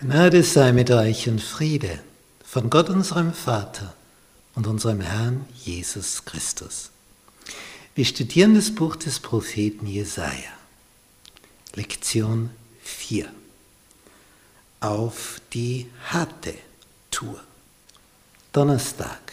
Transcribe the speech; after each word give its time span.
Gnade 0.00 0.44
sei 0.44 0.70
mit 0.70 0.92
euch 0.92 1.28
und 1.28 1.42
Friede 1.42 1.98
von 2.44 2.70
Gott 2.70 2.88
unserem 2.88 3.32
Vater 3.32 3.96
und 4.54 4.68
unserem 4.68 5.00
Herrn 5.00 5.44
Jesus 5.56 6.24
Christus. 6.24 6.90
Wir 7.96 8.04
studieren 8.04 8.54
das 8.54 8.72
Buch 8.72 8.94
des 8.94 9.18
Propheten 9.18 9.88
Jesaja. 9.88 10.52
Lektion 11.74 12.50
4. 12.84 13.28
Auf 14.78 15.40
die 15.52 15.90
harte 16.06 16.54
Tour. 17.10 17.42
Donnerstag. 18.52 19.32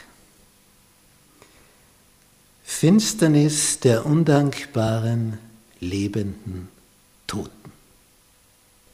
Finsternis 2.63 3.81
der 3.81 4.03
undankbaren, 4.03 5.37
lebenden 5.79 6.69
Toten. 7.27 7.71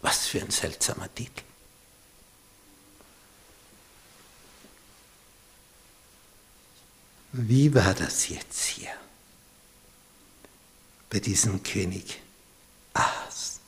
Was 0.01 0.27
für 0.27 0.41
ein 0.41 0.51
seltsamer 0.51 1.07
Titel. 1.15 1.43
Wie 7.33 7.73
war 7.73 7.93
das 7.93 8.27
jetzt 8.27 8.65
hier 8.65 8.89
bei 11.09 11.19
diesem 11.19 11.63
König 11.63 12.19
Ahas? 12.93 13.59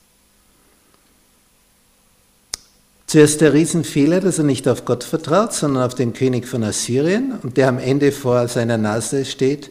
Zuerst 3.07 3.40
der 3.41 3.54
Riesenfehler, 3.54 4.20
dass 4.20 4.40
er 4.40 4.44
nicht 4.44 4.68
auf 4.68 4.84
Gott 4.85 5.04
vertraut, 5.04 5.54
sondern 5.54 5.84
auf 5.84 5.95
den 5.95 6.13
König 6.13 6.48
von 6.48 6.63
Assyrien 6.63 7.40
und 7.41 7.55
der 7.55 7.70
am 7.70 7.77
Ende 7.77 8.12
vor 8.12 8.48
seiner 8.48 8.77
Nase 8.77 9.23
steht 9.23 9.70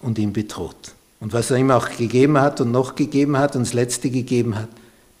und 0.00 0.18
ihn 0.18 0.32
bedroht. 0.32 0.94
Und 1.18 1.32
was 1.32 1.50
er 1.50 1.56
ihm 1.56 1.70
auch 1.70 1.88
gegeben 1.96 2.38
hat 2.38 2.60
und 2.60 2.70
noch 2.70 2.94
gegeben 2.94 3.38
hat 3.38 3.56
und 3.56 3.62
das 3.62 3.72
Letzte 3.72 4.10
gegeben 4.10 4.56
hat, 4.56 4.68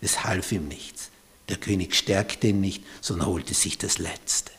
es 0.00 0.24
half 0.24 0.52
ihm 0.52 0.68
nichts. 0.68 1.10
Der 1.48 1.56
König 1.56 1.94
stärkte 1.94 2.48
ihn 2.48 2.60
nicht, 2.60 2.84
sondern 3.00 3.28
holte 3.28 3.54
sich 3.54 3.78
das 3.78 3.98
Letzte. 3.98 4.52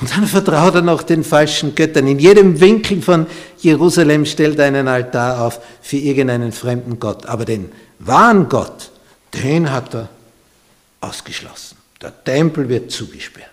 Und 0.00 0.10
dann 0.10 0.26
vertraut 0.26 0.74
er 0.74 0.82
noch 0.82 1.02
den 1.02 1.22
falschen 1.22 1.74
Göttern. 1.74 2.08
In 2.08 2.18
jedem 2.18 2.60
Winkel 2.60 3.00
von 3.00 3.26
Jerusalem 3.58 4.26
stellt 4.26 4.58
er 4.58 4.66
einen 4.66 4.88
Altar 4.88 5.40
auf 5.40 5.60
für 5.82 5.96
irgendeinen 5.96 6.52
fremden 6.52 6.98
Gott. 6.98 7.26
Aber 7.26 7.44
den 7.44 7.70
wahren 8.00 8.48
Gott, 8.48 8.90
den 9.32 9.70
hat 9.70 9.94
er 9.94 10.08
ausgeschlossen. 11.00 11.78
Der 12.00 12.24
Tempel 12.24 12.68
wird 12.68 12.90
zugesperrt. 12.90 13.50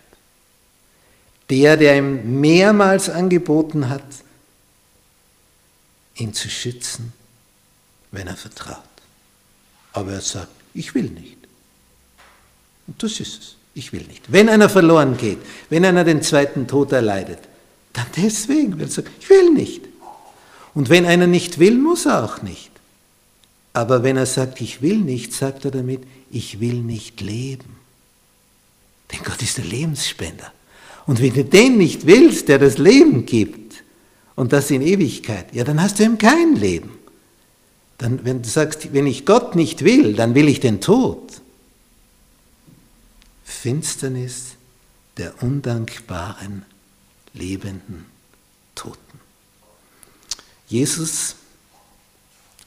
Der, 1.49 1.77
der 1.77 1.97
ihm 1.97 2.39
mehrmals 2.39 3.09
angeboten 3.09 3.89
hat, 3.89 4.03
ihn 6.15 6.33
zu 6.33 6.49
schützen, 6.49 7.13
wenn 8.11 8.27
er 8.27 8.37
vertraut. 8.37 8.77
Aber 9.93 10.13
er 10.13 10.21
sagt, 10.21 10.51
ich 10.73 10.95
will 10.95 11.09
nicht. 11.09 11.37
Und 12.87 13.01
das 13.03 13.19
ist 13.19 13.41
es. 13.41 13.55
Ich 13.73 13.93
will 13.93 14.03
nicht. 14.03 14.31
Wenn 14.31 14.49
einer 14.49 14.69
verloren 14.69 15.17
geht, 15.17 15.39
wenn 15.69 15.85
einer 15.85 16.03
den 16.03 16.21
zweiten 16.21 16.67
Tod 16.67 16.91
erleidet, 16.91 17.39
dann 17.93 18.05
deswegen, 18.15 18.73
weil 18.73 18.81
er 18.81 18.87
sagt, 18.89 19.11
ich 19.19 19.29
will 19.29 19.51
nicht. 19.51 19.81
Und 20.73 20.89
wenn 20.89 21.05
einer 21.05 21.27
nicht 21.27 21.59
will, 21.59 21.77
muss 21.77 22.05
er 22.05 22.23
auch 22.23 22.41
nicht. 22.41 22.71
Aber 23.73 24.03
wenn 24.03 24.17
er 24.17 24.25
sagt, 24.25 24.61
ich 24.61 24.81
will 24.81 24.97
nicht, 24.97 25.33
sagt 25.33 25.65
er 25.65 25.71
damit, 25.71 26.03
ich 26.29 26.59
will 26.59 26.75
nicht 26.75 27.21
leben. 27.21 27.77
Denn 29.11 29.19
Gott 29.23 29.41
ist 29.41 29.57
der 29.57 29.65
Lebensspender. 29.65 30.51
Und 31.05 31.21
wenn 31.21 31.33
du 31.33 31.43
den 31.43 31.77
nicht 31.77 32.05
willst, 32.05 32.47
der 32.47 32.59
das 32.59 32.77
Leben 32.77 33.25
gibt, 33.25 33.61
und 34.35 34.53
das 34.53 34.71
in 34.71 34.81
Ewigkeit, 34.81 35.53
ja, 35.53 35.63
dann 35.63 35.81
hast 35.81 35.99
du 35.99 36.03
eben 36.03 36.17
kein 36.17 36.55
Leben. 36.55 36.91
Dann, 37.97 38.25
wenn 38.25 38.41
du 38.41 38.49
sagst, 38.49 38.93
wenn 38.93 39.05
ich 39.05 39.25
Gott 39.25 39.55
nicht 39.55 39.83
will, 39.83 40.13
dann 40.13 40.33
will 40.33 40.47
ich 40.47 40.59
den 40.59 40.81
Tod. 40.81 41.40
Finsternis 43.61 44.55
der 45.17 45.43
undankbaren, 45.43 46.65
lebenden 47.35 48.07
Toten. 48.73 49.19
Jesus 50.67 51.35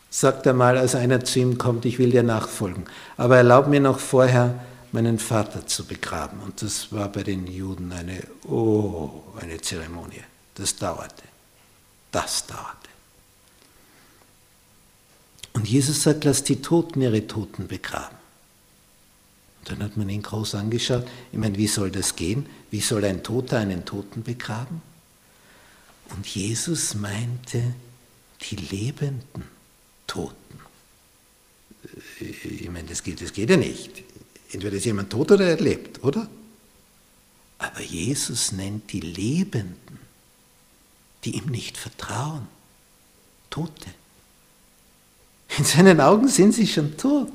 sagt 0.09 0.47
einmal, 0.47 0.79
als 0.79 0.95
einer 0.95 1.25
zu 1.25 1.41
ihm 1.41 1.59
kommt, 1.59 1.85
ich 1.85 1.99
will 1.99 2.11
dir 2.11 2.23
nachfolgen, 2.23 2.85
aber 3.17 3.39
erlaub 3.39 3.67
mir 3.67 3.81
noch 3.81 3.99
vorher, 3.99 4.65
meinen 4.93 5.19
Vater 5.19 5.67
zu 5.67 5.85
begraben. 5.85 6.39
Und 6.39 6.63
das 6.63 6.93
war 6.93 7.09
bei 7.09 7.25
den 7.25 7.49
Juden 7.49 7.91
eine, 7.91 8.23
oh, 8.47 9.25
eine 9.41 9.61
Zeremonie. 9.61 10.23
Das 10.55 10.77
dauerte. 10.77 11.25
Das 12.13 12.47
dauerte. 12.47 12.89
Und 15.55 15.67
Jesus 15.67 16.05
sagt, 16.05 16.23
lass 16.23 16.45
die 16.45 16.63
Toten 16.63 17.03
ihre 17.03 17.27
Toten 17.27 17.67
begraben. 17.67 18.24
Dann 19.65 19.83
hat 19.83 19.97
man 19.97 20.09
ihn 20.09 20.23
groß 20.23 20.57
angeschaut. 20.57 21.07
Ich 21.33 21.39
meine, 21.39 21.57
wie 21.57 21.67
soll 21.67 21.91
das 21.91 22.17
gehen? 22.17 22.47
Wie 22.71 22.81
soll 22.81 23.05
ein 23.05 23.23
Toter 23.23 23.59
einen 23.59 23.85
Toten 23.85 24.23
begraben? 24.23 24.83
Und 26.11 26.27
Jesus 26.27 26.95
meinte 26.95 27.75
die 28.43 28.57
lebenden 28.57 29.45
Toten. 30.07 30.35
Ich 32.21 32.71
meine, 32.71 32.89
das 32.89 33.03
geht, 33.03 33.23
das 33.23 33.33
geht 33.33 33.51
ja 33.51 33.57
nicht. 33.57 34.03
Entweder 34.53 34.77
ist 34.77 34.85
jemand 34.85 35.11
tot 35.11 35.33
oder 35.33 35.47
er 35.47 35.57
lebt, 35.57 36.05
oder? 36.05 36.29
Aber 37.59 37.81
Jesus 37.81 38.53
nennt 38.53 38.93
die 38.93 39.01
Lebenden, 39.01 39.99
die 41.25 41.37
ihm 41.37 41.47
nicht 41.47 41.79
vertrauen, 41.79 42.47
Tote. 43.49 43.91
In 45.57 45.65
seinen 45.65 46.01
Augen 46.01 46.29
sind 46.29 46.53
sie 46.53 46.67
schon 46.67 46.97
tot, 46.97 47.33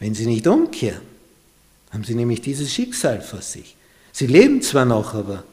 wenn 0.00 0.14
sie 0.14 0.26
nicht 0.26 0.46
umkehren 0.46 1.11
haben 1.92 2.04
sie 2.04 2.14
nämlich 2.14 2.40
dieses 2.40 2.72
Schicksal 2.72 3.20
vor 3.20 3.42
sich. 3.42 3.76
Sie 4.12 4.26
leben 4.26 4.62
zwar 4.62 4.84
noch, 4.84 5.14
aber 5.14 5.44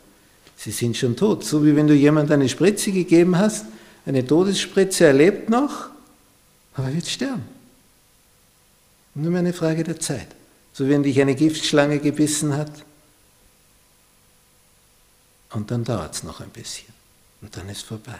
sie 0.57 0.71
sind 0.71 0.97
schon 0.97 1.15
tot. 1.15 1.43
So 1.45 1.65
wie 1.65 1.75
wenn 1.75 1.87
du 1.87 1.93
jemand 1.93 2.31
eine 2.31 2.47
Spritze 2.47 2.91
gegeben 2.91 3.37
hast, 3.37 3.65
eine 4.05 4.25
Todesspritze, 4.25 5.05
er 5.05 5.13
lebt 5.13 5.49
noch, 5.49 5.89
aber 6.73 6.87
er 6.87 6.95
wird 6.95 7.07
sterben. 7.07 7.43
Nur 9.15 9.31
mehr 9.31 9.39
eine 9.39 9.53
Frage 9.53 9.83
der 9.83 9.99
Zeit. 9.99 10.27
So 10.71 10.85
wie 10.85 10.91
wenn 10.91 11.03
dich 11.03 11.19
eine 11.19 11.35
Giftschlange 11.35 11.99
gebissen 11.99 12.55
hat. 12.55 12.71
Und 15.51 15.71
dann 15.71 15.83
dauert 15.83 16.15
es 16.15 16.23
noch 16.23 16.39
ein 16.39 16.49
bisschen. 16.49 16.93
Und 17.41 17.55
dann 17.57 17.67
ist 17.69 17.81
vorbei. 17.81 18.19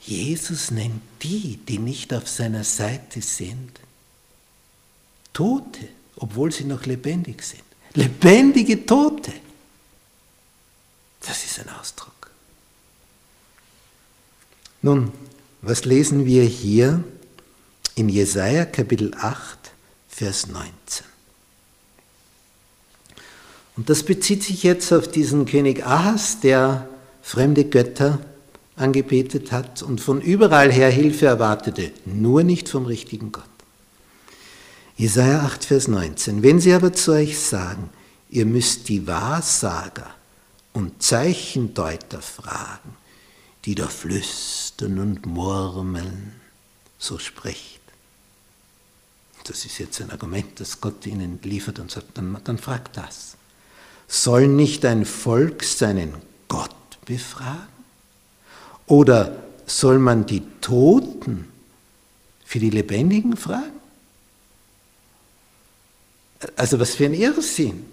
Jesus 0.00 0.70
nennt 0.70 1.02
die, 1.22 1.58
die 1.68 1.78
nicht 1.78 2.12
auf 2.14 2.28
seiner 2.28 2.64
Seite 2.64 3.20
sind, 3.20 3.78
Tote, 5.32 5.88
obwohl 6.16 6.52
sie 6.52 6.64
noch 6.64 6.86
lebendig 6.86 7.42
sind. 7.42 7.62
Lebendige 7.94 8.86
Tote. 8.86 9.32
Das 11.20 11.44
ist 11.44 11.60
ein 11.60 11.68
Ausdruck. 11.80 12.30
Nun, 14.82 15.12
was 15.60 15.84
lesen 15.84 16.26
wir 16.26 16.42
hier 16.42 17.04
in 17.94 18.08
Jesaja 18.08 18.64
Kapitel 18.64 19.14
8, 19.14 19.58
Vers 20.08 20.48
19? 20.48 21.06
Und 23.76 23.88
das 23.88 24.02
bezieht 24.02 24.42
sich 24.42 24.64
jetzt 24.64 24.92
auf 24.92 25.08
diesen 25.08 25.46
König 25.46 25.86
Ahas, 25.86 26.40
der 26.40 26.88
fremde 27.22 27.64
Götter 27.64 28.18
angebetet 28.76 29.52
hat 29.52 29.82
und 29.82 30.00
von 30.00 30.20
überall 30.20 30.72
her 30.72 30.90
Hilfe 30.90 31.26
erwartete, 31.26 31.92
nur 32.04 32.42
nicht 32.42 32.68
vom 32.68 32.86
richtigen 32.86 33.32
Gott. 33.32 33.44
Jesaja 35.02 35.40
8, 35.40 35.64
Vers 35.64 35.88
19. 35.88 36.44
Wenn 36.44 36.60
sie 36.60 36.72
aber 36.72 36.92
zu 36.92 37.10
euch 37.10 37.36
sagen, 37.36 37.90
ihr 38.30 38.46
müsst 38.46 38.88
die 38.88 39.04
Wahrsager 39.04 40.14
und 40.72 41.02
Zeichendeuter 41.02 42.22
fragen, 42.22 42.94
die 43.64 43.74
da 43.74 43.88
flüstern 43.88 45.00
und 45.00 45.26
murmeln, 45.26 46.34
so 47.00 47.18
spricht. 47.18 47.80
Das 49.42 49.64
ist 49.64 49.78
jetzt 49.78 50.00
ein 50.00 50.12
Argument, 50.12 50.60
das 50.60 50.80
Gott 50.80 51.04
ihnen 51.04 51.40
liefert 51.42 51.80
und 51.80 51.90
sagt, 51.90 52.16
dann, 52.16 52.38
dann 52.44 52.58
fragt 52.58 52.96
das. 52.96 53.34
Soll 54.06 54.46
nicht 54.46 54.84
ein 54.84 55.04
Volk 55.04 55.64
seinen 55.64 56.14
Gott 56.46 56.70
befragen? 57.06 57.66
Oder 58.86 59.42
soll 59.66 59.98
man 59.98 60.26
die 60.26 60.44
Toten 60.60 61.48
für 62.44 62.60
die 62.60 62.70
Lebendigen 62.70 63.36
fragen? 63.36 63.81
Also 66.56 66.78
was 66.78 66.94
für 66.94 67.06
ein 67.06 67.14
Irrsinn. 67.14 67.84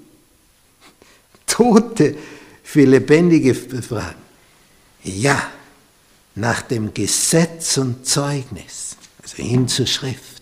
Tote 1.45 2.15
für 2.63 2.85
Lebendige 2.85 3.53
befragen. 3.53 4.21
Ja, 5.03 5.51
nach 6.35 6.61
dem 6.61 6.93
Gesetz 6.93 7.77
und 7.77 8.05
Zeugnis, 8.05 8.95
also 9.21 9.37
hin 9.37 9.67
zur 9.67 9.87
Schrift. 9.87 10.41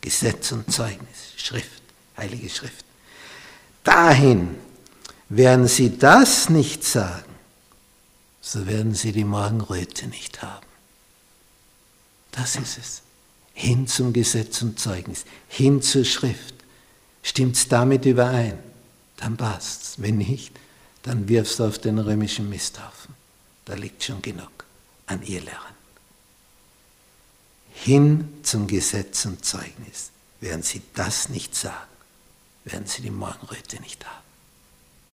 Gesetz 0.00 0.50
und 0.52 0.72
Zeugnis, 0.72 1.32
Schrift, 1.36 1.82
Heilige 2.16 2.50
Schrift. 2.50 2.84
Dahin 3.84 4.56
werden 5.28 5.68
sie 5.68 5.96
das 5.96 6.48
nicht 6.48 6.84
sagen, 6.84 7.32
so 8.40 8.66
werden 8.66 8.94
sie 8.94 9.12
die 9.12 9.24
Morgenröte 9.24 10.08
nicht 10.08 10.42
haben. 10.42 10.66
Das 12.32 12.56
ist 12.56 12.78
es. 12.78 13.02
hin 13.54 13.86
zum 13.86 14.12
Gesetz 14.12 14.62
und 14.62 14.78
Zeugnis, 14.78 15.24
hin 15.48 15.82
zur 15.82 16.04
Schrift. 16.04 16.51
Stimmt's 17.22 17.68
damit 17.68 18.04
überein? 18.04 18.58
Dann 19.16 19.36
passt's. 19.36 19.94
Wenn 19.98 20.18
nicht, 20.18 20.52
dann 21.02 21.28
wirfst 21.28 21.58
du 21.58 21.64
auf 21.64 21.78
den 21.78 21.98
römischen 21.98 22.48
Misthaufen. 22.48 23.14
Da 23.64 23.74
liegt 23.74 24.02
schon 24.02 24.20
genug 24.22 24.64
an 25.06 25.22
Irrlehren. 25.22 25.72
Hin 27.74 28.28
zum 28.42 28.66
Gesetz 28.66 29.24
und 29.24 29.44
Zeugnis. 29.44 30.10
Werden 30.40 30.62
sie 30.62 30.82
das 30.94 31.28
nicht 31.28 31.54
sagen, 31.54 31.88
werden 32.64 32.86
sie 32.86 33.02
die 33.02 33.10
Morgenröte 33.10 33.80
nicht 33.80 34.04
haben. 34.04 34.21